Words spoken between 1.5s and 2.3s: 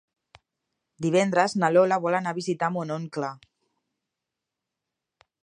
na Lola vol